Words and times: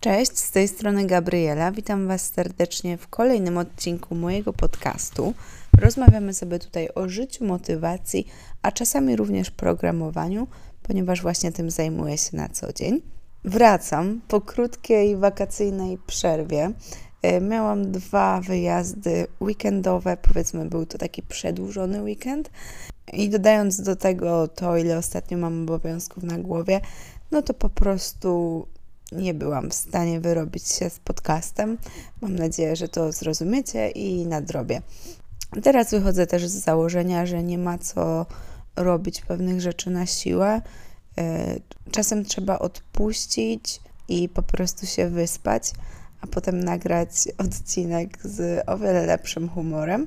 Cześć, 0.00 0.38
z 0.38 0.50
tej 0.50 0.68
strony 0.68 1.06
Gabriela. 1.06 1.72
Witam 1.72 2.06
Was 2.08 2.30
serdecznie 2.30 2.98
w 2.98 3.08
kolejnym 3.08 3.58
odcinku 3.58 4.14
mojego 4.14 4.52
podcastu. 4.52 5.34
Rozmawiamy 5.80 6.34
sobie 6.34 6.58
tutaj 6.58 6.88
o 6.94 7.08
życiu, 7.08 7.44
motywacji, 7.44 8.26
a 8.62 8.72
czasami 8.72 9.16
również 9.16 9.50
programowaniu, 9.50 10.46
ponieważ 10.82 11.22
właśnie 11.22 11.52
tym 11.52 11.70
zajmuję 11.70 12.18
się 12.18 12.36
na 12.36 12.48
co 12.48 12.72
dzień. 12.72 13.00
Wracam 13.44 14.20
po 14.28 14.40
krótkiej 14.40 15.16
wakacyjnej 15.16 15.98
przerwie. 16.06 16.72
E, 17.22 17.40
miałam 17.40 17.92
dwa 17.92 18.40
wyjazdy 18.40 19.26
weekendowe, 19.40 20.16
powiedzmy, 20.16 20.64
był 20.64 20.86
to 20.86 20.98
taki 20.98 21.22
przedłużony 21.22 22.02
weekend. 22.02 22.50
I 23.12 23.28
dodając 23.28 23.80
do 23.80 23.96
tego 23.96 24.48
to, 24.48 24.76
ile 24.76 24.98
ostatnio 24.98 25.38
mam 25.38 25.62
obowiązków 25.62 26.22
na 26.22 26.38
głowie, 26.38 26.80
no 27.30 27.42
to 27.42 27.54
po 27.54 27.68
prostu 27.68 28.66
nie 29.12 29.34
byłam 29.34 29.70
w 29.70 29.74
stanie 29.74 30.20
wyrobić 30.20 30.68
się 30.68 30.90
z 30.90 30.98
podcastem. 30.98 31.78
Mam 32.20 32.36
nadzieję, 32.36 32.76
że 32.76 32.88
to 32.88 33.12
zrozumiecie 33.12 33.90
i 33.90 34.26
nadrobię. 34.26 34.82
Teraz 35.62 35.90
wychodzę 35.90 36.26
też 36.26 36.46
z 36.46 36.64
założenia, 36.64 37.26
że 37.26 37.42
nie 37.42 37.58
ma 37.58 37.78
co 37.78 38.26
robić 38.76 39.20
pewnych 39.20 39.60
rzeczy 39.60 39.90
na 39.90 40.06
siłę. 40.06 40.62
E, 41.18 41.56
czasem 41.90 42.24
trzeba 42.24 42.58
odpuścić 42.58 43.80
i 44.08 44.28
po 44.28 44.42
prostu 44.42 44.86
się 44.86 45.08
wyspać, 45.08 45.72
a 46.20 46.26
potem 46.26 46.64
nagrać 46.64 47.08
odcinek 47.38 48.18
z 48.24 48.68
o 48.68 48.78
wiele 48.78 49.06
lepszym 49.06 49.48
humorem. 49.48 50.06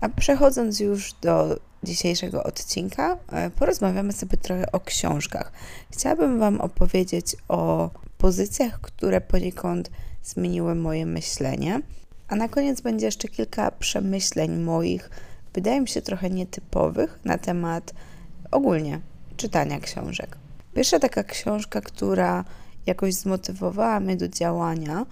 A 0.00 0.08
przechodząc 0.08 0.80
już 0.80 1.12
do 1.12 1.60
dzisiejszego 1.82 2.42
odcinka 2.42 3.18
e, 3.32 3.50
porozmawiamy 3.50 4.12
sobie 4.12 4.36
trochę 4.36 4.72
o 4.72 4.80
książkach. 4.80 5.52
Chciałabym 5.90 6.38
Wam 6.38 6.60
opowiedzieć 6.60 7.36
o 7.48 7.90
pozycjach, 8.18 8.80
które 8.80 9.20
poniekąd 9.20 9.90
zmieniły 10.22 10.74
moje 10.74 11.06
myślenie. 11.06 11.80
A 12.28 12.36
na 12.36 12.48
koniec 12.48 12.80
będzie 12.80 13.06
jeszcze 13.06 13.28
kilka 13.28 13.70
przemyśleń 13.70 14.56
moich, 14.56 15.10
wydaje 15.54 15.80
mi 15.80 15.88
się 15.88 16.02
trochę 16.02 16.30
nietypowych, 16.30 17.20
na 17.24 17.38
temat 17.38 17.92
ogólnie 18.50 19.00
czytania 19.36 19.80
książek. 19.80 20.36
Pierwsza 20.74 20.98
taka 20.98 21.24
książka, 21.24 21.80
która 21.80 22.44
jakoś 22.86 23.14
zmotywowała 23.14 24.00
mnie 24.00 24.16
do 24.16 24.28
działania, 24.28 25.06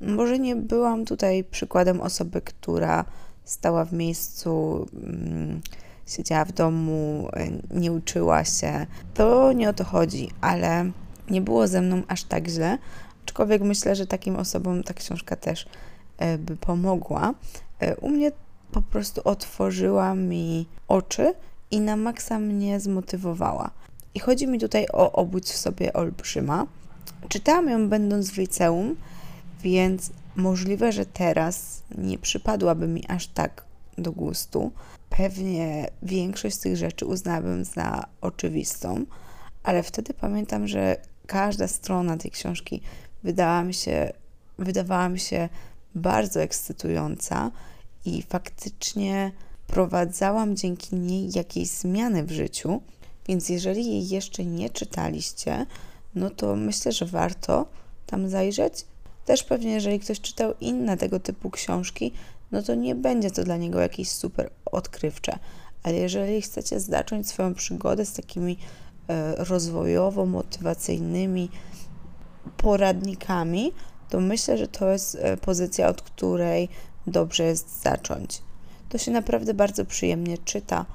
może 0.00 0.38
nie 0.38 0.56
byłam 0.56 1.04
tutaj 1.04 1.44
przykładem 1.44 2.00
osoby, 2.00 2.40
która 2.40 3.04
stała 3.44 3.84
w 3.84 3.92
miejscu. 3.92 4.86
Hmm, 4.92 5.60
siedziała 6.06 6.44
w 6.44 6.52
domu, 6.52 7.28
e, 7.32 7.48
nie 7.70 7.92
uczyła 7.92 8.44
się. 8.44 8.86
To 9.14 9.52
nie 9.52 9.68
o 9.68 9.72
to 9.72 9.84
chodzi, 9.84 10.30
ale 10.40 10.90
nie 11.30 11.40
było 11.40 11.68
ze 11.68 11.80
mną 11.80 12.02
aż 12.08 12.24
tak 12.24 12.48
źle, 12.48 12.78
aczkolwiek 13.24 13.62
myślę, 13.62 13.96
że 13.96 14.06
takim 14.06 14.36
osobom 14.36 14.82
ta 14.82 14.94
książka 14.94 15.36
też 15.36 15.66
e, 16.18 16.38
by 16.38 16.56
pomogła. 16.56 17.34
E, 17.80 17.96
u 17.96 18.08
mnie 18.08 18.32
po 18.72 18.82
prostu 18.82 19.20
otworzyła 19.24 20.14
mi 20.14 20.66
oczy 20.88 21.34
i 21.70 21.80
na 21.80 21.96
maksa 21.96 22.38
mnie 22.38 22.80
zmotywowała. 22.80 23.70
I 24.14 24.18
chodzi 24.20 24.46
mi 24.46 24.58
tutaj 24.58 24.86
o 24.92 25.12
Obudź 25.12 25.44
w 25.44 25.56
sobie 25.56 25.92
olbrzyma. 25.92 26.66
Czytałam 27.28 27.68
ją 27.68 27.88
będąc 27.88 28.30
w 28.30 28.38
liceum, 28.38 28.96
więc 29.62 30.10
możliwe, 30.36 30.92
że 30.92 31.06
teraz 31.06 31.82
nie 31.98 32.18
przypadłaby 32.18 32.88
mi 32.88 33.04
aż 33.08 33.26
tak 33.26 33.64
do 33.98 34.12
gustu, 34.12 34.72
pewnie 35.10 35.90
większość 36.02 36.56
z 36.56 36.60
tych 36.60 36.76
rzeczy 36.76 37.06
uznałabym 37.06 37.64
za 37.64 38.04
oczywistą, 38.20 39.06
ale 39.62 39.82
wtedy 39.82 40.14
pamiętam, 40.14 40.68
że 40.68 40.96
każda 41.26 41.68
strona 41.68 42.16
tej 42.16 42.30
książki 42.30 42.80
wydała 43.22 43.62
mi 43.62 43.74
się, 43.74 44.12
wydawała 44.58 45.08
mi 45.08 45.20
się 45.20 45.48
bardzo 45.94 46.40
ekscytująca 46.42 47.50
i 48.04 48.22
faktycznie 48.22 49.32
prowadzałam 49.66 50.56
dzięki 50.56 50.96
niej 50.96 51.30
jakieś 51.34 51.68
zmiany 51.68 52.24
w 52.24 52.30
życiu. 52.30 52.80
Więc 53.28 53.48
jeżeli 53.48 53.86
jej 53.86 54.08
jeszcze 54.08 54.44
nie 54.44 54.70
czytaliście, 54.70 55.66
no 56.14 56.30
to 56.30 56.56
myślę, 56.56 56.92
że 56.92 57.06
warto 57.06 57.66
tam 58.06 58.28
zajrzeć. 58.28 58.84
Też 59.24 59.42
pewnie, 59.42 59.72
jeżeli 59.72 60.00
ktoś 60.00 60.20
czytał 60.20 60.54
inne 60.60 60.96
tego 60.96 61.20
typu 61.20 61.50
książki, 61.50 62.12
no 62.52 62.62
to 62.62 62.74
nie 62.74 62.94
będzie 62.94 63.30
to 63.30 63.44
dla 63.44 63.56
niego 63.56 63.80
jakieś 63.80 64.10
super 64.10 64.50
odkrywcze. 64.64 65.38
Ale 65.82 65.94
jeżeli 65.94 66.42
chcecie 66.42 66.80
zacząć 66.80 67.28
swoją 67.28 67.54
przygodę 67.54 68.04
z 68.04 68.12
takimi 68.12 68.58
e, 69.08 69.44
rozwojowo-motywacyjnymi 69.44 71.48
poradnikami, 72.56 73.72
to 74.10 74.20
myślę, 74.20 74.58
że 74.58 74.68
to 74.68 74.90
jest 74.90 75.18
e, 75.20 75.36
pozycja, 75.36 75.88
od 75.88 76.02
której 76.02 76.68
dobrze 77.06 77.44
jest 77.44 77.82
zacząć. 77.82 78.42
To 78.88 78.98
się 78.98 79.10
naprawdę 79.10 79.54
bardzo 79.54 79.84
przyjemnie 79.84 80.38
czyta. 80.38 80.86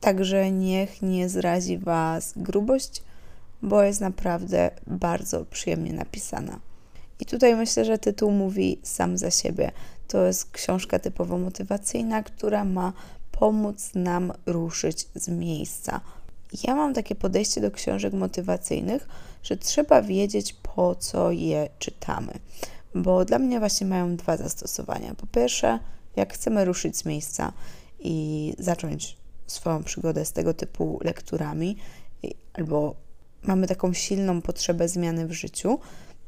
Także 0.00 0.50
niech 0.50 1.02
nie 1.02 1.28
zrazi 1.28 1.78
Was 1.78 2.32
grubość, 2.36 3.02
bo 3.62 3.82
jest 3.82 4.00
naprawdę 4.00 4.70
bardzo 4.86 5.44
przyjemnie 5.44 5.92
napisana. 5.92 6.60
I 7.20 7.26
tutaj 7.26 7.56
myślę, 7.56 7.84
że 7.84 7.98
tytuł 7.98 8.30
mówi 8.30 8.78
sam 8.82 9.18
za 9.18 9.30
siebie. 9.30 9.72
To 10.08 10.26
jest 10.26 10.50
książka 10.50 10.98
typowo 10.98 11.38
motywacyjna, 11.38 12.22
która 12.22 12.64
ma 12.64 12.92
pomóc 13.32 13.90
nam 13.94 14.32
ruszyć 14.46 15.06
z 15.14 15.28
miejsca. 15.28 16.00
Ja 16.64 16.74
mam 16.74 16.94
takie 16.94 17.14
podejście 17.14 17.60
do 17.60 17.70
książek 17.70 18.12
motywacyjnych, 18.12 19.08
że 19.42 19.56
trzeba 19.56 20.02
wiedzieć, 20.02 20.52
po 20.52 20.94
co 20.94 21.30
je 21.30 21.68
czytamy, 21.78 22.32
bo 22.94 23.24
dla 23.24 23.38
mnie 23.38 23.58
właśnie 23.58 23.86
mają 23.86 24.16
dwa 24.16 24.36
zastosowania. 24.36 25.14
Po 25.14 25.26
pierwsze, 25.26 25.78
jak 26.16 26.34
chcemy 26.34 26.64
ruszyć 26.64 26.96
z 26.96 27.04
miejsca 27.04 27.52
i 28.00 28.54
zacząć 28.58 29.16
swoją 29.46 29.84
przygodę 29.84 30.24
z 30.24 30.32
tego 30.32 30.54
typu 30.54 30.98
lekturami, 31.02 31.76
albo 32.54 32.94
mamy 33.42 33.66
taką 33.66 33.92
silną 33.92 34.42
potrzebę 34.42 34.88
zmiany 34.88 35.26
w 35.26 35.32
życiu, 35.32 35.78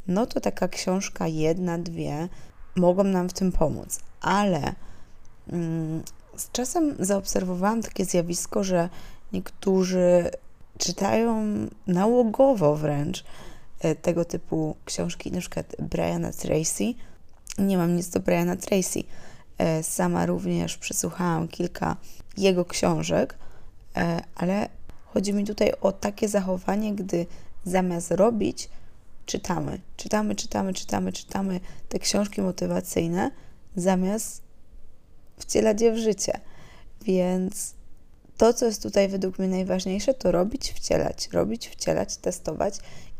no 0.06 0.26
to 0.26 0.40
taka 0.40 0.68
książka 0.68 1.28
jedna, 1.28 1.78
dwie 1.78 2.28
mogą 2.78 3.04
nam 3.04 3.28
w 3.28 3.32
tym 3.32 3.52
pomóc. 3.52 4.00
Ale 4.20 4.74
mm, 5.52 6.02
z 6.36 6.50
czasem 6.50 6.96
zaobserwowałam 6.98 7.82
takie 7.82 8.04
zjawisko, 8.04 8.64
że 8.64 8.88
niektórzy 9.32 10.30
czytają 10.78 11.44
nałogowo 11.86 12.76
wręcz 12.76 13.24
e, 13.80 13.94
tego 13.94 14.24
typu 14.24 14.76
książki, 14.84 15.32
na 15.32 15.40
przykład 15.40 15.76
Briana 15.78 16.32
Tracy. 16.32 16.94
Nie 17.58 17.78
mam 17.78 17.96
nic 17.96 18.08
do 18.08 18.20
Briana 18.20 18.56
Tracy. 18.56 19.02
E, 19.58 19.82
sama 19.82 20.26
również 20.26 20.78
przesłuchałam 20.78 21.48
kilka 21.48 21.96
jego 22.36 22.64
książek, 22.64 23.38
e, 23.96 24.22
ale 24.34 24.68
chodzi 25.06 25.32
mi 25.32 25.44
tutaj 25.44 25.72
o 25.80 25.92
takie 25.92 26.28
zachowanie, 26.28 26.94
gdy 26.94 27.26
zamiast 27.64 28.10
robić, 28.10 28.68
czytamy, 29.28 29.80
czytamy, 29.96 30.34
czytamy, 30.34 30.72
czytamy, 30.72 31.12
czytamy 31.12 31.60
te 31.88 31.98
książki 31.98 32.42
motywacyjne, 32.42 33.30
zamiast 33.76 34.42
wcielać 35.38 35.80
je 35.80 35.92
w 35.92 35.98
życie. 35.98 36.40
Więc 37.04 37.74
to, 38.36 38.54
co 38.54 38.66
jest 38.66 38.82
tutaj 38.82 39.08
według 39.08 39.38
mnie 39.38 39.48
najważniejsze, 39.48 40.14
to 40.14 40.32
robić, 40.32 40.72
wcielać, 40.72 41.28
robić, 41.32 41.68
wcielać, 41.68 42.16
testować 42.16 42.74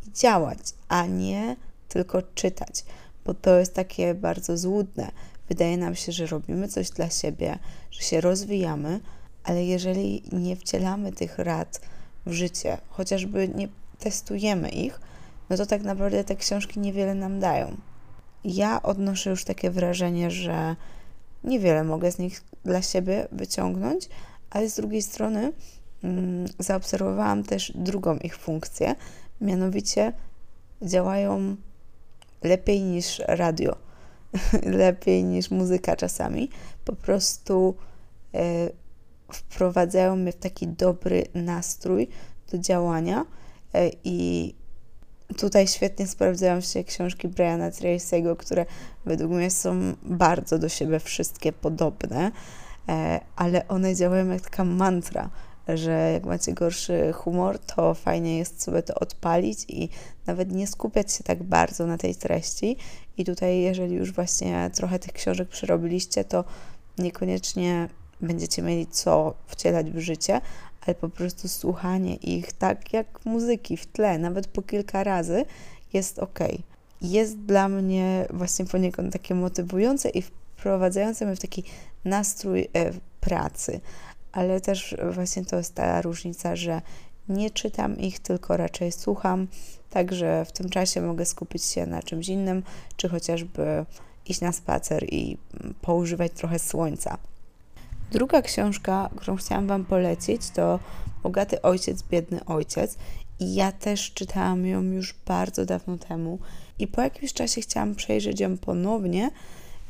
i 0.06 0.12
działać, 0.12 0.58
a 0.88 1.06
nie 1.06 1.56
tylko 1.88 2.22
czytać, 2.22 2.84
bo 3.24 3.34
to 3.34 3.58
jest 3.58 3.74
takie 3.74 4.14
bardzo 4.14 4.56
złudne. 4.56 5.12
Wydaje 5.48 5.76
nam 5.76 5.94
się, 5.94 6.12
że 6.12 6.26
robimy 6.26 6.68
coś 6.68 6.90
dla 6.90 7.10
siebie, 7.10 7.58
że 7.90 8.02
się 8.02 8.20
rozwijamy, 8.20 9.00
ale 9.44 9.64
jeżeli 9.64 10.22
nie 10.32 10.56
wcielamy 10.56 11.12
tych 11.12 11.38
rad 11.38 11.80
w 12.26 12.32
życie, 12.32 12.78
chociażby 12.88 13.48
nie 13.48 13.68
testujemy 13.98 14.68
ich, 14.68 15.00
no 15.50 15.56
to 15.56 15.66
tak 15.66 15.82
naprawdę 15.82 16.24
te 16.24 16.36
książki 16.36 16.80
niewiele 16.80 17.14
nam 17.14 17.40
dają. 17.40 17.76
Ja 18.44 18.82
odnoszę 18.82 19.30
już 19.30 19.44
takie 19.44 19.70
wrażenie, 19.70 20.30
że 20.30 20.76
niewiele 21.44 21.84
mogę 21.84 22.12
z 22.12 22.18
nich 22.18 22.44
dla 22.64 22.82
siebie 22.82 23.28
wyciągnąć, 23.32 24.08
ale 24.50 24.70
z 24.70 24.76
drugiej 24.76 25.02
strony 25.02 25.52
mm, 26.04 26.46
zaobserwowałam 26.58 27.44
też 27.44 27.72
drugą 27.74 28.16
ich 28.16 28.36
funkcję, 28.36 28.94
mianowicie 29.40 30.12
działają 30.82 31.56
lepiej 32.42 32.82
niż 32.82 33.22
radio, 33.26 33.76
lepiej 34.62 35.24
niż 35.24 35.50
muzyka 35.50 35.96
czasami. 35.96 36.50
Po 36.84 36.92
prostu 36.92 37.74
y, 38.34 38.38
wprowadzają 39.32 40.16
mnie 40.16 40.32
w 40.32 40.36
taki 40.36 40.68
dobry 40.68 41.24
nastrój 41.34 42.08
do 42.52 42.58
działania 42.58 43.20
y, 43.74 43.90
i 44.04 44.54
Tutaj 45.36 45.68
świetnie 45.68 46.06
sprawdzają 46.06 46.60
się 46.60 46.84
książki 46.84 47.28
Briana 47.28 47.70
Tracy'ego, 47.70 48.36
które 48.36 48.66
według 49.06 49.32
mnie 49.32 49.50
są 49.50 49.94
bardzo 50.02 50.58
do 50.58 50.68
siebie 50.68 51.00
wszystkie 51.00 51.52
podobne, 51.52 52.32
e, 52.88 53.20
ale 53.36 53.68
one 53.68 53.94
działają 53.94 54.28
jak 54.28 54.40
taka 54.42 54.64
mantra, 54.64 55.30
że 55.68 56.10
jak 56.12 56.26
macie 56.26 56.52
gorszy 56.52 57.12
humor, 57.12 57.58
to 57.58 57.94
fajnie 57.94 58.38
jest 58.38 58.62
sobie 58.62 58.82
to 58.82 58.94
odpalić 58.94 59.64
i 59.68 59.88
nawet 60.26 60.52
nie 60.52 60.66
skupiać 60.66 61.12
się 61.12 61.24
tak 61.24 61.42
bardzo 61.42 61.86
na 61.86 61.98
tej 61.98 62.14
treści. 62.14 62.76
I 63.16 63.24
tutaj, 63.24 63.58
jeżeli 63.58 63.94
już 63.94 64.12
właśnie 64.12 64.70
trochę 64.74 64.98
tych 64.98 65.12
książek 65.12 65.48
przerobiliście, 65.48 66.24
to 66.24 66.44
niekoniecznie 66.98 67.88
będziecie 68.20 68.62
mieli 68.62 68.86
co 68.86 69.34
wcielać 69.46 69.90
w 69.90 69.98
życie, 69.98 70.40
ale 70.86 70.94
po 70.94 71.08
prostu 71.08 71.48
słuchanie 71.48 72.14
ich 72.16 72.52
tak 72.52 72.92
jak 72.92 73.24
muzyki 73.24 73.76
w 73.76 73.86
tle, 73.86 74.18
nawet 74.18 74.46
po 74.46 74.62
kilka 74.62 75.04
razy, 75.04 75.44
jest 75.92 76.18
ok. 76.18 76.38
Jest 77.02 77.38
dla 77.38 77.68
mnie 77.68 78.26
właśnie 78.30 78.64
poniekąd 78.64 79.12
takie 79.12 79.34
motywujące 79.34 80.08
i 80.08 80.22
wprowadzające 80.22 81.26
mnie 81.26 81.36
w 81.36 81.40
taki 81.40 81.64
nastrój 82.04 82.68
e, 82.72 82.92
pracy, 83.20 83.80
ale 84.32 84.60
też 84.60 84.96
właśnie 85.12 85.44
to 85.44 85.56
jest 85.56 85.74
ta 85.74 86.02
różnica, 86.02 86.56
że 86.56 86.82
nie 87.28 87.50
czytam 87.50 87.98
ich, 87.98 88.18
tylko 88.18 88.56
raczej 88.56 88.92
słucham, 88.92 89.46
także 89.90 90.44
w 90.44 90.52
tym 90.52 90.68
czasie 90.68 91.00
mogę 91.00 91.26
skupić 91.26 91.64
się 91.64 91.86
na 91.86 92.02
czymś 92.02 92.28
innym, 92.28 92.62
czy 92.96 93.08
chociażby 93.08 93.84
iść 94.26 94.40
na 94.40 94.52
spacer 94.52 95.04
i 95.04 95.38
poużywać 95.82 96.32
trochę 96.32 96.58
słońca. 96.58 97.18
Druga 98.10 98.42
książka, 98.42 99.10
którą 99.16 99.36
chciałam 99.36 99.66
Wam 99.66 99.84
polecić, 99.84 100.50
to 100.50 100.80
Bogaty 101.22 101.62
Ojciec, 101.62 102.02
Biedny 102.02 102.44
Ojciec. 102.44 102.96
I 103.40 103.54
ja 103.54 103.72
też 103.72 104.12
czytałam 104.12 104.66
ją 104.66 104.82
już 104.82 105.14
bardzo 105.26 105.64
dawno 105.64 105.98
temu. 105.98 106.38
I 106.78 106.86
po 106.86 107.02
jakimś 107.02 107.32
czasie 107.32 107.60
chciałam 107.60 107.94
przejrzeć 107.94 108.40
ją 108.40 108.58
ponownie. 108.58 109.30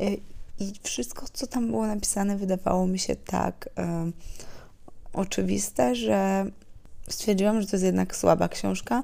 Y, 0.01 0.19
I 0.61 0.73
wszystko, 0.83 1.27
co 1.33 1.47
tam 1.47 1.67
było 1.67 1.87
napisane, 1.87 2.37
wydawało 2.37 2.87
mi 2.87 2.99
się 2.99 3.17
tak 3.17 3.69
y, 3.69 4.13
oczywiste, 5.13 5.95
że 5.95 6.47
stwierdziłam, 7.09 7.61
że 7.61 7.67
to 7.67 7.77
jest 7.77 7.85
jednak 7.85 8.17
słaba 8.17 8.49
książka, 8.49 9.03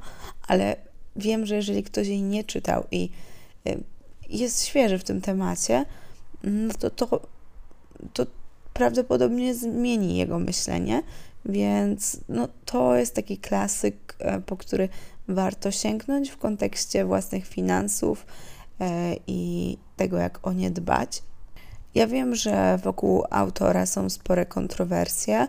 ale 0.48 0.76
wiem, 1.16 1.46
że 1.46 1.56
jeżeli 1.56 1.82
ktoś 1.82 2.08
jej 2.08 2.22
nie 2.22 2.44
czytał 2.44 2.84
i 2.90 3.10
y, 3.66 3.82
jest 4.28 4.64
świeży 4.64 4.98
w 4.98 5.04
tym 5.04 5.20
temacie, 5.20 5.84
no 6.44 6.74
to, 6.74 6.90
to, 6.90 7.20
to 8.12 8.26
prawdopodobnie 8.74 9.54
zmieni 9.54 10.16
jego 10.16 10.38
myślenie, 10.38 11.02
więc 11.44 12.20
no, 12.28 12.48
to 12.64 12.96
jest 12.96 13.14
taki 13.14 13.38
klasyk, 13.38 14.16
e, 14.18 14.40
po 14.40 14.56
który 14.56 14.88
warto 15.28 15.70
sięgnąć 15.70 16.30
w 16.30 16.36
kontekście 16.36 17.04
własnych 17.04 17.46
finansów 17.46 18.26
e, 18.80 19.16
i 19.26 19.78
tego, 19.96 20.18
jak 20.18 20.46
o 20.46 20.52
nie 20.52 20.70
dbać. 20.70 21.22
Ja 21.94 22.06
wiem, 22.06 22.34
że 22.34 22.78
wokół 22.82 23.24
autora 23.30 23.86
są 23.86 24.10
spore 24.10 24.46
kontrowersje, 24.46 25.48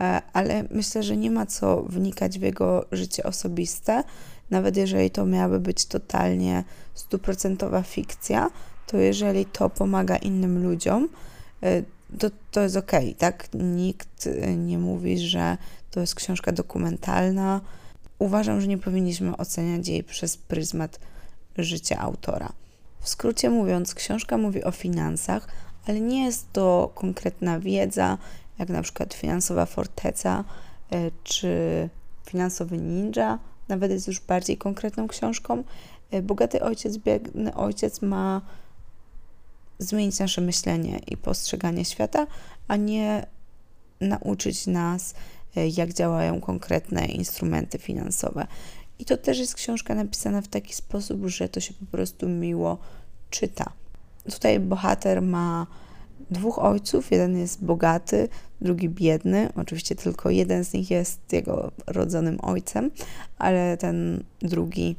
e, 0.00 0.22
ale 0.32 0.64
myślę, 0.70 1.02
że 1.02 1.16
nie 1.16 1.30
ma 1.30 1.46
co 1.46 1.82
wnikać 1.82 2.38
w 2.38 2.42
jego 2.42 2.84
życie 2.92 3.22
osobiste. 3.22 4.04
Nawet 4.50 4.76
jeżeli 4.76 5.10
to 5.10 5.26
miałaby 5.26 5.60
być 5.60 5.86
totalnie 5.86 6.64
stuprocentowa 6.94 7.82
fikcja, 7.82 8.50
to 8.86 8.96
jeżeli 8.96 9.46
to 9.46 9.70
pomaga 9.70 10.16
innym 10.16 10.62
ludziom, 10.62 11.08
to, 12.18 12.30
to 12.50 12.60
jest 12.60 12.76
okej, 12.76 13.04
okay, 13.08 13.14
tak? 13.14 13.48
Nikt 13.54 14.26
y, 14.26 14.56
nie 14.56 14.78
mówi, 14.78 15.18
że 15.18 15.56
to 15.90 16.00
jest 16.00 16.14
książka 16.14 16.52
dokumentalna. 16.52 17.60
Uważam, 18.18 18.60
że 18.60 18.66
nie 18.66 18.78
powinniśmy 18.78 19.36
oceniać 19.36 19.88
jej 19.88 20.04
przez 20.04 20.36
pryzmat 20.36 21.00
życia 21.58 21.98
autora. 21.98 22.52
W 23.00 23.08
skrócie 23.08 23.50
mówiąc, 23.50 23.94
książka 23.94 24.38
mówi 24.38 24.64
o 24.64 24.70
finansach, 24.70 25.48
ale 25.86 26.00
nie 26.00 26.24
jest 26.24 26.52
to 26.52 26.92
konkretna 26.94 27.60
wiedza, 27.60 28.18
jak 28.58 28.68
na 28.68 28.82
przykład 28.82 29.14
finansowa 29.14 29.66
forteca 29.66 30.44
y, 30.92 31.10
czy 31.24 31.88
finansowy 32.26 32.78
ninja. 32.78 33.38
Nawet 33.68 33.90
jest 33.90 34.06
już 34.06 34.20
bardziej 34.20 34.56
konkretną 34.56 35.08
książką. 35.08 35.64
Y, 36.14 36.22
Bogaty 36.22 36.62
ojciec, 36.62 36.96
biedny 36.96 37.54
ojciec 37.54 38.02
ma 38.02 38.40
zmienić 39.82 40.18
nasze 40.18 40.40
myślenie 40.40 41.00
i 41.10 41.16
postrzeganie 41.16 41.84
świata, 41.84 42.26
a 42.68 42.76
nie 42.76 43.26
nauczyć 44.00 44.66
nas, 44.66 45.14
e, 45.56 45.68
jak 45.68 45.92
działają 45.92 46.40
konkretne 46.40 47.06
instrumenty 47.06 47.78
finansowe. 47.78 48.46
I 48.98 49.04
to 49.04 49.16
też 49.16 49.38
jest 49.38 49.54
książka 49.54 49.94
napisana 49.94 50.42
w 50.42 50.48
taki 50.48 50.74
sposób, 50.74 51.26
że 51.26 51.48
to 51.48 51.60
się 51.60 51.74
po 51.74 51.86
prostu 51.86 52.28
miło 52.28 52.78
czyta. 53.30 53.72
Tutaj 54.30 54.60
bohater 54.60 55.22
ma 55.22 55.66
dwóch 56.30 56.58
ojców, 56.58 57.10
jeden 57.10 57.38
jest 57.38 57.64
bogaty, 57.64 58.28
drugi 58.60 58.88
biedny. 58.88 59.48
Oczywiście 59.56 59.94
tylko 59.94 60.30
jeden 60.30 60.64
z 60.64 60.72
nich 60.72 60.90
jest 60.90 61.32
jego 61.32 61.72
rodzonym 61.86 62.38
ojcem, 62.42 62.90
ale 63.38 63.76
ten 63.76 64.24
drugi 64.42 64.96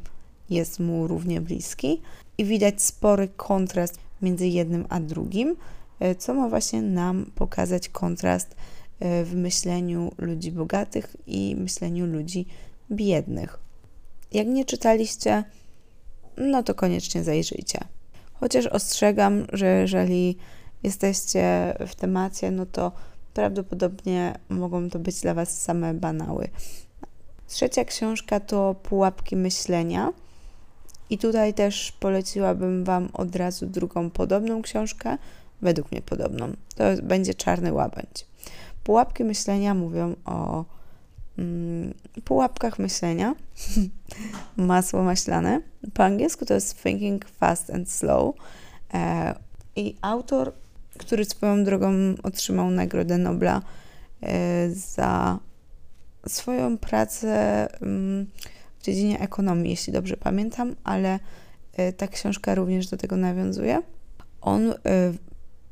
jest 0.50 0.80
mu 0.80 1.08
równie 1.08 1.42
bliski. 1.42 2.02
I 2.38 2.46
widać 2.46 2.82
spory 2.82 3.28
kontrast 3.28 4.00
między 4.24 4.48
jednym 4.48 4.86
a 4.90 5.00
drugim, 5.00 5.56
e, 6.00 6.16
co 6.16 6.34
ma 6.34 6.50
właśnie 6.50 6.82
nam 6.82 7.32
pokazać 7.36 7.90
kontrast 7.90 8.56
e, 9.00 9.24
w 9.24 9.36
myśleniu 9.36 10.12
ludzi 10.18 10.52
bogatych 10.52 11.16
i 11.28 11.56
myśleniu 11.56 12.06
ludzi 12.06 12.46
biednych. 12.92 13.60
Jak 14.32 14.48
nie 14.48 14.66
czytaliście, 14.66 15.44
no 16.38 16.64
to 16.64 16.76
koniecznie 16.76 17.24
zajrzyjcie. 17.24 17.80
Chociaż 18.34 18.68
ostrzegam, 18.68 19.46
że 19.54 19.66
jeżeli 19.66 20.38
jesteście 20.84 21.74
w 21.88 21.96
temacie, 21.96 22.52
no 22.52 22.66
to 22.66 22.92
prawdopodobnie 23.34 24.40
mogą 24.50 24.90
to 24.90 25.00
być 25.00 25.22
dla 25.22 25.34
Was 25.34 25.62
same 25.62 25.94
banały. 25.94 26.50
Trzecia 27.48 27.86
książka 27.86 28.40
to 28.40 28.76
Pułapki 28.84 29.36
myślenia. 29.36 30.14
I 31.14 31.18
tutaj 31.18 31.54
też 31.54 31.92
poleciłabym 31.92 32.84
Wam 32.84 33.10
od 33.14 33.36
razu 33.36 33.66
drugą 33.66 34.10
podobną 34.10 34.62
książkę, 34.62 35.18
według 35.62 35.92
mnie 35.92 36.02
podobną. 36.02 36.54
To 36.76 36.84
będzie 37.04 37.34
Czarny 37.34 37.74
Łabędź. 37.74 38.26
Pułapki 38.84 39.24
myślenia 39.24 39.74
mówią 39.74 40.16
o 40.26 40.66
mm, 41.38 41.94
pułapkach 42.26 42.80
myślenia. 42.80 43.36
Masło 44.58 45.04
maślane. 45.04 45.62
Po 45.94 46.04
angielsku 46.04 46.46
to 46.46 46.54
jest 46.54 46.84
Thinking 46.84 47.26
Fast 47.26 47.70
and 47.70 47.92
Slow. 47.92 48.36
E, 48.94 49.36
I 49.76 49.96
autor, 50.02 50.54
który 50.98 51.26
swoją 51.26 51.64
drogą 51.64 51.92
otrzymał 52.24 52.72
Nagrodę 52.72 53.18
Nobla 53.18 53.62
e, 54.22 54.70
za 54.70 55.40
swoją 56.28 56.78
pracę. 56.78 57.68
Mm, 57.82 58.26
w 58.84 58.86
dziedzinie 58.86 59.20
ekonomii, 59.20 59.70
jeśli 59.72 59.94
dobrze 59.94 60.18
pamiętam, 60.18 60.76
ale 60.84 61.20
e, 61.74 61.94
ta 61.94 62.08
książka 62.08 62.56
również 62.56 62.88
do 62.88 62.98
tego 62.98 63.18
nawiązuje. 63.18 63.82
On 64.42 64.72
e, 64.72 64.76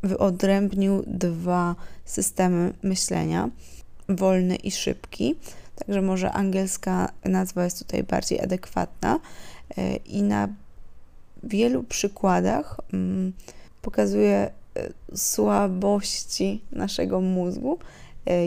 wyodrębnił 0.04 1.04
dwa 1.08 1.76
systemy 2.06 2.74
myślenia, 2.84 3.50
wolny 4.10 4.56
i 4.56 4.72
szybki, 4.72 5.36
także 5.76 6.02
może 6.02 6.32
angielska 6.32 7.12
nazwa 7.26 7.64
jest 7.64 7.80
tutaj 7.80 8.04
bardziej 8.04 8.42
adekwatna 8.42 9.20
e, 9.78 9.96
i 9.96 10.24
na 10.24 10.48
wielu 11.44 11.84
przykładach 11.84 12.80
mm, 12.94 13.34
pokazuje 13.82 14.52
słabości 15.16 16.62
naszego 16.72 17.22
mózgu, 17.22 17.80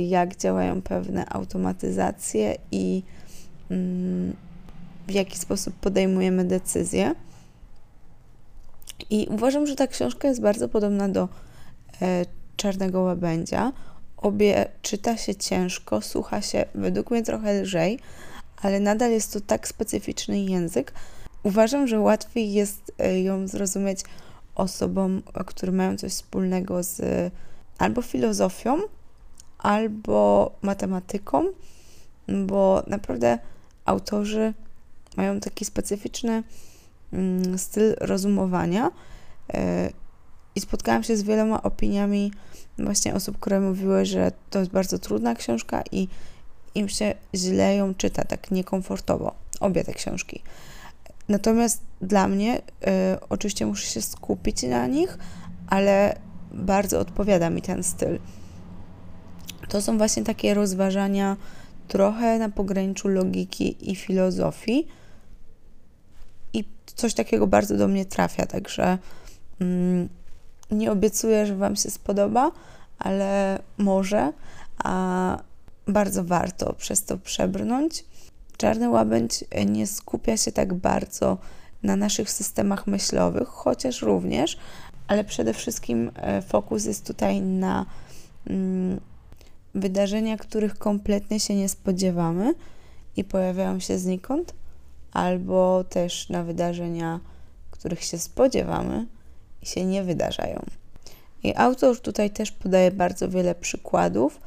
jak 0.09 0.37
działają 0.37 0.83
pewne 0.83 1.29
automatyzacje 1.29 2.57
i 2.71 3.03
mm, 3.71 4.37
w 5.07 5.11
jaki 5.11 5.39
sposób 5.39 5.75
podejmujemy 5.75 6.45
decyzje. 6.45 7.15
I 9.11 9.27
uważam, 9.31 9.67
że 9.67 9.77
ta 9.77 9.87
książka 9.87 10.29
jest 10.29 10.41
bardzo 10.41 10.69
podobna 10.69 11.09
do 11.09 11.29
e, 12.03 12.27
Czarnego 12.57 13.01
Łabędzia. 13.01 13.73
Obie 14.17 14.69
czyta 14.83 15.17
się 15.17 15.35
ciężko, 15.35 16.01
słucha 16.01 16.43
się 16.43 16.65
według 16.75 17.11
mnie 17.11 17.23
trochę 17.23 17.63
lżej, 17.63 17.99
ale 18.63 18.81
nadal 18.81 19.11
jest 19.11 19.33
to 19.33 19.41
tak 19.41 19.69
specyficzny 19.69 20.41
język. 20.41 20.93
Uważam, 21.43 21.87
że 21.87 22.01
łatwiej 22.01 22.53
jest 22.53 22.93
e, 22.99 23.21
ją 23.21 23.49
zrozumieć 23.49 24.01
osobom, 24.55 25.23
które 25.47 25.73
mają 25.73 25.97
coś 25.97 26.13
wspólnego 26.13 26.83
z 26.83 27.03
albo 27.79 28.03
filozofią, 28.03 28.79
albo 29.59 30.51
matematyką, 30.63 31.45
bo 32.29 32.83
naprawdę 32.87 33.39
autorzy 33.85 34.55
mają 35.17 35.41
taki 35.41 35.65
specyficzny 35.65 36.43
mm, 37.13 37.59
styl 37.59 37.95
rozumowania. 38.01 38.91
E, 39.55 39.91
I 40.55 40.61
spotkałam 40.61 41.03
się 41.03 41.17
z 41.17 41.23
wieloma 41.23 41.63
opiniami 41.63 42.33
właśnie 42.79 43.15
osób, 43.15 43.39
które 43.39 43.61
mówiły, 43.61 44.05
że 44.07 44.33
to 44.51 44.59
jest 44.59 44.71
bardzo 44.71 44.99
trudna 44.99 45.35
książka 45.35 45.83
i 45.93 46.09
im 46.75 46.89
się 46.89 47.15
źle 47.35 47.77
ją 47.77 47.95
czyta, 47.95 48.25
tak 48.25 48.51
niekomfortowo. 48.51 49.35
Obie 49.61 49.85
te 49.85 49.95
książki. 49.95 50.43
Natomiast 51.29 51.83
dla 52.01 52.29
mnie, 52.29 52.59
y, 52.59 52.61
oczywiście 53.29 53.67
muszę 53.67 53.87
się 53.87 54.03
skupić 54.03 54.63
na 54.63 54.87
nich, 54.87 55.19
ale 55.67 56.19
bardzo 56.53 57.01
odpowiada 57.01 57.51
mi 57.51 57.63
ten 57.63 57.83
styl. 57.83 58.19
To 59.69 59.83
są 59.83 59.99
właśnie 59.99 60.25
takie 60.25 60.55
rozważania 60.55 61.37
trochę 61.89 62.39
na 62.39 62.49
pograniczu 62.49 63.09
logiki 63.09 63.91
i 63.91 63.97
filozofii. 63.97 64.87
I 66.55 66.65
coś 66.87 67.15
takiego 67.15 67.47
bardzo 67.47 67.77
do 67.77 67.89
mnie 67.89 68.05
trafia, 68.05 68.47
także 68.47 68.99
mm, 69.61 70.09
nie 70.71 70.93
obiecuję, 70.93 71.47
że 71.47 71.57
Wam 71.57 71.77
się 71.77 71.91
spodoba, 71.91 72.53
ale 72.99 73.59
może, 73.79 74.33
a 74.85 75.39
bardzo 75.89 76.25
warto 76.25 76.73
przez 76.73 77.05
to 77.05 77.19
przebrnąć. 77.19 78.05
Czarny 78.57 78.89
łabędź 78.89 79.45
nie 79.67 79.87
skupia 79.87 80.37
się 80.37 80.53
tak 80.53 80.75
bardzo 80.75 81.39
na 81.83 81.97
naszych 81.97 82.31
systemach 82.31 82.87
myślowych, 82.87 83.49
chociaż 83.49 84.03
również, 84.03 84.59
ale 85.07 85.25
przede 85.25 85.55
wszystkim 85.55 86.11
e, 86.15 86.43
fokus 86.43 86.85
jest 86.85 87.07
tutaj 87.07 87.41
na 87.41 87.87
mm, 88.47 89.01
wydarzenia, 89.75 90.37
których 90.37 90.79
kompletnie 90.79 91.41
się 91.41 91.55
nie 91.55 91.69
spodziewamy 91.69 92.55
i 93.17 93.25
pojawiają 93.25 93.81
się 93.81 93.99
znikąd, 93.99 94.55
albo 95.15 95.85
też 95.85 96.29
na 96.29 96.45
wydarzenia, 96.45 97.21
których 97.71 98.05
się 98.05 98.19
spodziewamy 98.19 99.07
i 99.63 99.67
się 99.67 99.85
nie 99.85 100.03
wydarzają. 100.03 100.65
I 101.43 101.55
autor 101.57 102.01
tutaj 102.01 102.31
też 102.31 102.53
podaje 102.53 102.91
bardzo 102.91 103.29
wiele 103.29 103.55
przykładów 103.55 104.41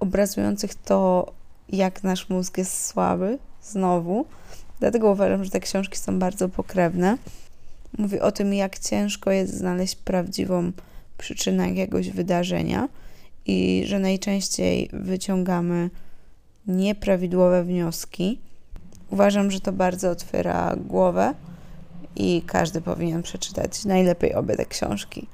obrazujących 0.00 0.74
to, 0.74 1.32
jak 1.68 2.02
nasz 2.02 2.28
mózg 2.28 2.58
jest 2.58 2.86
słaby, 2.86 3.38
znowu. 3.62 4.26
Dlatego 4.80 5.10
uważam, 5.10 5.44
że 5.44 5.50
te 5.50 5.60
książki 5.60 5.98
są 5.98 6.18
bardzo 6.18 6.48
pokrewne. 6.48 7.18
Mówi 7.98 8.20
o 8.20 8.32
tym, 8.32 8.54
jak 8.54 8.78
ciężko 8.78 9.30
jest 9.30 9.54
znaleźć 9.54 9.96
prawdziwą 9.96 10.72
przyczynę 11.18 11.68
jakiegoś 11.68 12.10
wydarzenia 12.10 12.88
i 13.46 13.82
że 13.86 13.98
najczęściej 13.98 14.90
wyciągamy 14.92 15.90
nieprawidłowe 16.66 17.64
wnioski. 17.64 18.40
Uważam, 19.10 19.50
że 19.50 19.60
to 19.60 19.72
bardzo 19.72 20.10
otwiera 20.10 20.76
głowę 20.76 21.34
i 22.16 22.42
każdy 22.46 22.80
powinien 22.80 23.22
przeczytać 23.22 23.84
najlepiej 23.84 24.34
obie 24.34 24.56
te 24.56 24.66
książki. 24.66 25.28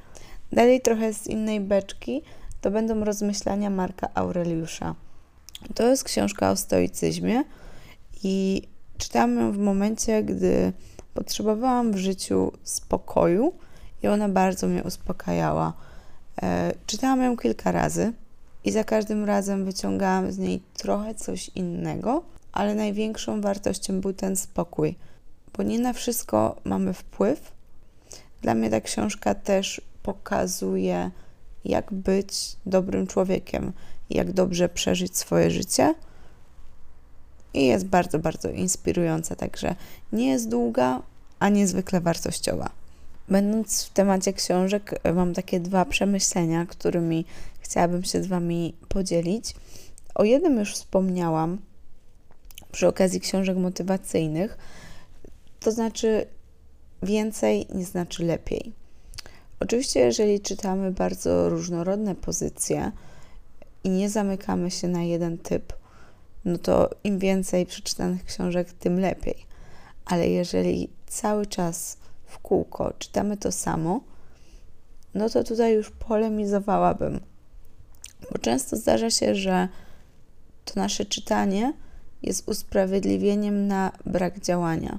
Dalej 0.52 0.80
trochę 0.80 1.14
z 1.14 1.26
innej 1.26 1.60
beczki 1.60 2.22
to 2.60 2.70
będą 2.70 3.04
rozmyślania 3.04 3.70
Marka 3.70 4.08
Aureliusza. 4.14 4.94
To 5.74 5.88
jest 5.88 6.04
książka 6.04 6.50
o 6.50 6.56
stoicyzmie 6.56 7.44
i 8.22 8.62
czytałam 8.98 9.38
ją 9.38 9.52
w 9.52 9.58
momencie, 9.58 10.22
gdy 10.22 10.72
potrzebowałam 11.14 11.92
w 11.92 11.96
życiu 11.96 12.52
spokoju 12.62 13.52
i 14.02 14.08
ona 14.08 14.28
bardzo 14.28 14.66
mnie 14.66 14.82
uspokajała. 14.82 15.72
E, 16.42 16.72
czytałam 16.86 17.22
ją 17.22 17.36
kilka 17.36 17.72
razy 17.72 18.12
i 18.64 18.72
za 18.72 18.84
każdym 18.84 19.24
razem 19.24 19.64
wyciągałam 19.64 20.32
z 20.32 20.38
niej 20.38 20.62
trochę 20.74 21.14
coś 21.14 21.48
innego, 21.48 22.22
ale 22.52 22.74
największą 22.74 23.40
wartością 23.40 24.00
był 24.00 24.12
ten 24.12 24.36
spokój, 24.36 24.96
bo 25.56 25.62
nie 25.62 25.78
na 25.78 25.92
wszystko 25.92 26.56
mamy 26.64 26.92
wpływ. 26.92 27.52
Dla 28.42 28.54
mnie 28.54 28.70
ta 28.70 28.80
książka 28.80 29.34
też 29.34 29.80
pokazuje, 30.02 31.10
jak 31.64 31.92
być 31.92 32.56
dobrym 32.66 33.06
człowiekiem, 33.06 33.72
jak 34.10 34.32
dobrze 34.32 34.68
przeżyć 34.68 35.16
swoje 35.16 35.50
życie. 35.50 35.94
I 37.54 37.66
jest 37.66 37.86
bardzo, 37.86 38.18
bardzo 38.18 38.50
inspirująca, 38.50 39.36
także 39.36 39.74
nie 40.12 40.28
jest 40.28 40.48
długa, 40.48 41.02
a 41.38 41.48
niezwykle 41.48 42.00
wartościowa. 42.00 42.70
Będąc 43.28 43.84
w 43.84 43.90
temacie 43.90 44.32
książek, 44.32 45.00
mam 45.14 45.34
takie 45.34 45.60
dwa 45.60 45.84
przemyślenia, 45.84 46.66
którymi 46.66 47.24
chciałabym 47.60 48.04
się 48.04 48.22
z 48.22 48.26
Wami 48.26 48.74
podzielić. 48.88 49.54
O 50.14 50.24
jednym 50.24 50.58
już 50.58 50.74
wspomniałam 50.74 51.58
przy 52.72 52.88
okazji 52.88 53.20
książek 53.20 53.56
motywacyjnych, 53.56 54.58
to 55.60 55.72
znaczy 55.72 56.26
więcej 57.02 57.66
nie 57.74 57.84
znaczy 57.84 58.24
lepiej. 58.24 58.72
Oczywiście, 59.60 60.00
jeżeli 60.00 60.40
czytamy 60.40 60.90
bardzo 60.90 61.48
różnorodne 61.48 62.14
pozycje 62.14 62.92
i 63.84 63.90
nie 63.90 64.10
zamykamy 64.10 64.70
się 64.70 64.88
na 64.88 65.02
jeden 65.02 65.38
typ, 65.38 65.72
no 66.44 66.58
to 66.58 66.90
im 67.04 67.18
więcej 67.18 67.66
przeczytanych 67.66 68.24
książek, 68.24 68.72
tym 68.72 69.00
lepiej. 69.00 69.46
Ale 70.04 70.28
jeżeli 70.28 70.88
cały 71.06 71.46
czas 71.46 71.96
w 72.26 72.38
kółko 72.38 72.92
czytamy 72.98 73.36
to 73.36 73.52
samo, 73.52 74.00
no 75.14 75.30
to 75.30 75.44
tutaj 75.44 75.74
już 75.74 75.90
polemizowałabym. 75.90 77.20
Bo 78.32 78.38
często 78.38 78.76
zdarza 78.76 79.10
się, 79.10 79.34
że 79.34 79.68
to 80.64 80.72
nasze 80.76 81.04
czytanie 81.04 81.72
jest 82.22 82.48
usprawiedliwieniem 82.48 83.66
na 83.66 83.92
brak 84.06 84.40
działania. 84.40 84.98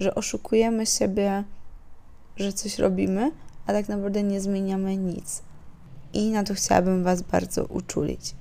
Że 0.00 0.14
oszukujemy 0.14 0.86
siebie, 0.86 1.44
że 2.36 2.52
coś 2.52 2.78
robimy, 2.78 3.30
a 3.66 3.72
tak 3.72 3.88
naprawdę 3.88 4.22
nie 4.22 4.40
zmieniamy 4.40 4.96
nic. 4.96 5.42
I 6.12 6.30
na 6.30 6.44
to 6.44 6.54
chciałabym 6.54 7.04
Was 7.04 7.22
bardzo 7.22 7.64
uczulić. 7.64 8.34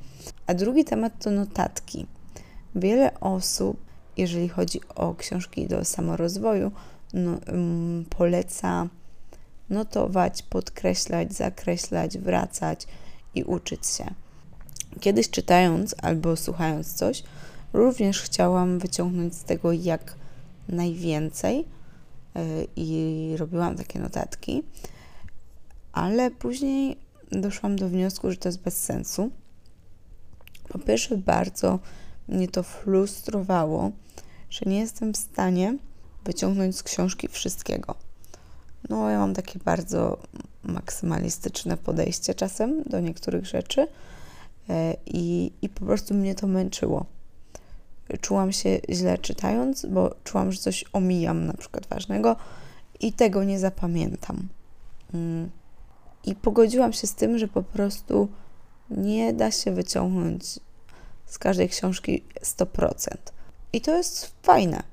A 0.47 0.53
drugi 0.53 0.85
temat 0.85 1.13
to 1.23 1.31
notatki. 1.31 2.07
Wiele 2.75 3.19
osób, 3.19 3.77
jeżeli 4.17 4.49
chodzi 4.49 4.81
o 4.95 5.15
książki 5.15 5.67
do 5.67 5.85
samorozwoju, 5.85 6.71
no, 7.13 7.31
um, 7.47 8.05
poleca 8.09 8.87
notować, 9.69 10.43
podkreślać, 10.43 11.33
zakreślać, 11.33 12.17
wracać 12.17 12.87
i 13.35 13.43
uczyć 13.43 13.87
się. 13.87 14.05
Kiedyś 14.99 15.29
czytając 15.29 15.95
albo 16.01 16.35
słuchając 16.35 16.93
coś, 16.93 17.23
również 17.73 18.21
chciałam 18.21 18.79
wyciągnąć 18.79 19.35
z 19.35 19.43
tego 19.43 19.71
jak 19.71 20.15
najwięcej 20.69 21.57
yy, 22.35 22.67
i 22.75 23.33
robiłam 23.37 23.75
takie 23.75 23.99
notatki 23.99 24.63
ale 25.93 26.31
później 26.31 26.97
doszłam 27.31 27.75
do 27.75 27.89
wniosku, 27.89 28.31
że 28.31 28.37
to 28.37 28.49
jest 28.49 28.61
bez 28.61 28.83
sensu. 28.83 29.29
Po 30.69 30.79
pierwsze, 30.79 31.17
bardzo 31.17 31.79
mnie 32.27 32.47
to 32.47 32.63
frustrowało, 32.63 33.91
że 34.49 34.61
nie 34.65 34.79
jestem 34.79 35.13
w 35.13 35.17
stanie 35.17 35.77
wyciągnąć 36.25 36.77
z 36.77 36.83
książki 36.83 37.27
wszystkiego. 37.27 37.95
No, 38.89 39.09
ja 39.09 39.19
mam 39.19 39.33
takie 39.33 39.59
bardzo 39.59 40.17
maksymalistyczne 40.63 41.77
podejście 41.77 42.35
czasem 42.35 42.83
do 42.83 42.99
niektórych 42.99 43.45
rzeczy 43.45 43.87
e, 44.69 44.95
i, 45.05 45.51
i 45.61 45.69
po 45.69 45.85
prostu 45.85 46.13
mnie 46.13 46.35
to 46.35 46.47
męczyło. 46.47 47.05
Czułam 48.21 48.51
się 48.51 48.79
źle 48.89 49.17
czytając, 49.17 49.85
bo 49.85 50.15
czułam, 50.23 50.51
że 50.51 50.59
coś 50.59 50.85
omijam, 50.93 51.45
na 51.45 51.53
przykład 51.53 51.87
ważnego, 51.87 52.35
i 52.99 53.13
tego 53.13 53.43
nie 53.43 53.59
zapamiętam. 53.59 54.47
Mm. 55.13 55.49
I 56.25 56.35
pogodziłam 56.35 56.93
się 56.93 57.07
z 57.07 57.15
tym, 57.15 57.37
że 57.37 57.47
po 57.47 57.63
prostu 57.63 58.27
nie 58.89 59.33
da 59.33 59.51
się 59.51 59.71
wyciągnąć 59.71 60.59
z 61.25 61.39
każdej 61.39 61.69
książki 61.69 62.23
100%. 62.43 63.15
I 63.73 63.81
to 63.81 63.97
jest 63.97 64.33
fajne, 64.43 64.83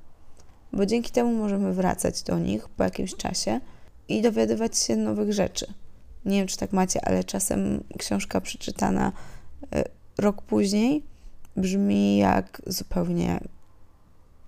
bo 0.73 0.85
dzięki 0.85 1.11
temu 1.11 1.33
możemy 1.33 1.73
wracać 1.73 2.23
do 2.23 2.39
nich 2.39 2.69
po 2.69 2.83
jakimś 2.83 3.15
czasie 3.15 3.59
i 4.07 4.21
dowiadywać 4.21 4.77
się 4.77 4.95
nowych 4.95 5.33
rzeczy. 5.33 5.73
Nie 6.25 6.37
wiem, 6.37 6.47
czy 6.47 6.57
tak 6.57 6.73
macie, 6.73 7.05
ale 7.05 7.23
czasem 7.23 7.83
książka 7.97 8.41
przeczytana 8.41 9.11
e, 9.75 9.83
rok 10.17 10.41
później 10.41 11.03
brzmi 11.61 12.17
jak 12.17 12.61
zupełnie 12.67 13.39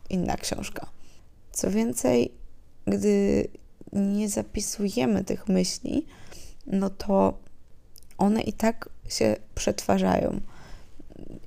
inna 0.10 0.38
książka. 0.38 0.88
Co 1.51 1.72
więcej, 1.72 2.32
gdy 2.86 3.48
nie 3.94 4.30
zapisujemy 4.30 5.24
tych 5.24 5.48
myśli, 5.48 6.06
no 6.68 6.89
to 6.89 7.38
one 8.18 8.41
i 8.41 8.53
tak 8.53 8.89
się 9.10 9.36
przetwarzają. 9.56 10.41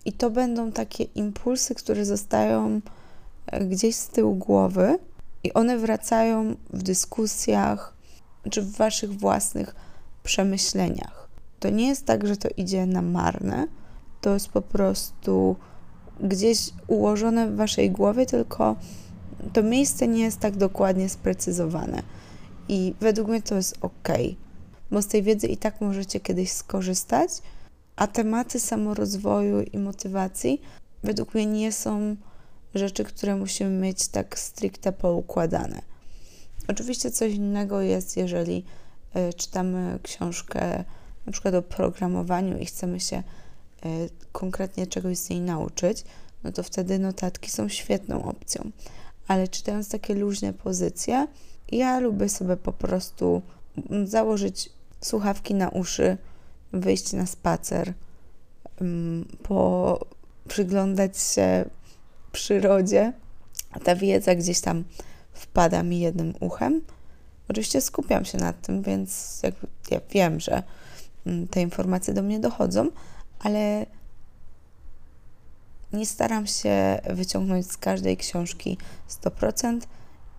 I 0.05 0.13
to 0.13 0.31
będą 0.31 0.73
takie 0.73 1.05
impulsy, 1.05 1.75
które 1.75 2.05
zostają 2.05 2.81
e, 3.47 3.65
gdzieś 3.65 3.97
z 3.97 4.09
tyłu 4.09 4.35
głowy 4.35 4.99
i 5.45 5.53
one 5.53 5.79
wracają 5.79 6.57
w 6.71 6.83
dyskusjach 6.83 7.95
czy 8.51 8.63
w 8.63 8.77
waszych 8.77 9.13
własnych 9.13 9.75
przemyśleniach. 10.23 11.29
To 11.61 11.71
nie 11.71 11.89
jest 11.89 12.07
tak, 12.07 12.27
że 12.27 12.37
to 12.37 12.49
idzie 12.57 12.87
na 12.87 13.03
marne, 13.03 13.67
to 14.25 14.35
jest 14.35 14.49
po 14.49 14.63
prostu 14.63 15.57
gdzieś 16.21 16.59
ułożone 16.87 17.51
w 17.51 17.57
waszej 17.57 17.91
głowie, 17.91 18.27
tylko 18.27 18.77
to 19.53 19.63
miejsce 19.63 20.09
nie 20.09 20.23
jest 20.23 20.41
tak 20.41 20.57
dokładnie 20.57 21.09
sprecyzowane. 21.09 22.03
I 22.69 22.95
według 23.01 23.29
mnie 23.29 23.43
to 23.43 23.55
jest 23.55 23.79
ok 23.81 24.09
bo 24.91 25.03
z 25.03 25.07
tej 25.07 25.23
wiedzy 25.23 25.47
i 25.47 25.57
tak 25.57 25.81
możecie 25.81 26.21
kiedyś 26.21 26.53
skorzystać, 26.53 27.31
a 27.97 28.07
tematy 28.07 28.61
samorozwoju 28.61 29.61
i 29.61 29.79
motywacji 29.79 30.63
według 31.03 31.35
mnie 31.35 31.47
nie 31.47 31.73
są 31.73 32.17
rzeczy, 32.75 33.05
które 33.05 33.37
musimy 33.37 33.71
mieć 33.71 34.09
tak 34.09 34.39
stricte 34.39 34.93
poukładane. 34.93 35.83
Oczywiście 36.69 37.11
coś 37.11 37.33
innego 37.33 37.81
jest, 37.81 38.17
jeżeli 38.17 38.65
y, 39.17 39.35
czytamy 39.35 39.99
książkę 40.03 40.85
na 41.27 41.33
przykład 41.33 41.55
o 41.55 41.63
programowaniu 41.63 42.59
i 42.59 42.67
chcemy 42.67 43.01
się 43.01 43.23
konkretnie 44.33 44.87
czegoś 44.87 45.19
z 45.19 45.29
niej 45.29 45.41
nauczyć, 45.41 46.05
no 46.45 46.53
to 46.53 46.63
wtedy 46.63 46.99
notatki 46.99 47.51
są 47.51 47.69
świetną 47.69 48.25
opcją. 48.25 48.71
Ale 49.29 49.49
czytając 49.49 49.89
takie 49.89 50.15
luźne 50.15 50.53
pozycje, 50.53 51.27
ja 51.73 52.01
lubię 52.01 52.29
sobie 52.29 52.57
po 52.57 52.73
prostu 52.73 53.43
założyć 54.05 54.71
słuchawki 55.01 55.55
na 55.55 55.69
uszy, 55.69 56.17
wyjść 56.73 57.13
na 57.13 57.27
spacer, 57.27 57.95
po 59.43 60.01
przyglądać 60.49 61.19
się 61.19 61.65
przyrodzie, 62.33 63.13
ta 63.85 63.97
wiedza 63.97 64.35
gdzieś 64.35 64.61
tam 64.61 64.85
wpada 65.33 65.83
mi 65.83 66.01
jednym 66.01 66.35
uchem. 66.41 66.81
Oczywiście 67.49 67.81
skupiam 67.81 68.25
się 68.25 68.39
nad 68.39 68.61
tym, 68.61 68.83
więc 68.83 69.43
ja 69.91 70.01
wiem, 70.11 70.41
że 70.41 70.63
te 71.51 71.63
informacje 71.63 72.15
do 72.15 72.23
mnie 72.23 72.41
dochodzą, 72.41 72.89
ale 73.45 73.87
nie 75.93 76.07
staram 76.07 76.47
się 76.47 77.01
wyciągnąć 77.11 77.73
z 77.73 77.77
każdej 77.77 78.17
książki 78.17 78.79
100% 79.09 79.81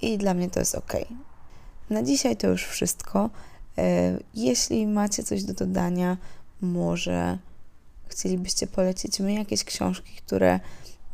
i 0.02 0.18
dla 0.18 0.34
mnie 0.34 0.50
to 0.50 0.60
jest 0.60 0.76
ok. 0.76 0.94
Na 1.90 2.04
dzisiaj 2.04 2.38
to 2.38 2.48
już 2.48 2.66
wszystko. 2.66 3.30
E, 3.78 4.18
jeśli 4.34 4.88
macie 4.88 5.24
coś 5.24 5.44
do 5.44 5.54
dodania, 5.54 6.18
może 6.62 7.38
chcielibyście 8.08 8.68
polecić 8.68 9.20
mi 9.20 9.36
jakieś 9.36 9.64
książki, 9.64 10.12
które 10.26 10.60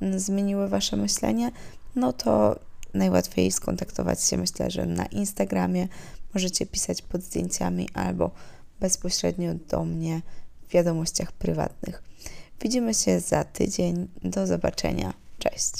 mm, 0.01 0.19
zmieniły 0.19 0.69
Wasze 0.69 0.97
myślenie, 0.97 1.51
no 1.95 2.13
to 2.13 2.59
najłatwiej 2.93 3.51
skontaktować 3.51 4.23
się, 4.23 4.37
myślę, 4.37 4.71
że 4.71 4.85
na 4.85 5.05
Instagramie 5.05 5.87
możecie 6.33 6.65
pisać 6.65 7.01
pod 7.01 7.21
zdjęciami 7.21 7.89
albo 7.93 8.31
bezpośrednio 8.79 9.53
do 9.53 9.85
mnie 9.85 10.21
wiadomościach 10.73 11.31
prywatnych. 11.31 12.03
Widzimy 12.61 12.93
się 12.93 13.19
za 13.19 13.43
tydzień. 13.43 14.07
Do 14.23 14.47
zobaczenia. 14.47 15.13
Cześć. 15.39 15.73